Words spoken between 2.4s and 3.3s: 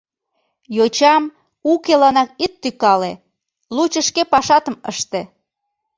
ит тӱкале,